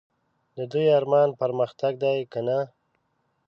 [0.55, 2.57] د دوی ارمان پرمختګ دی که نه؟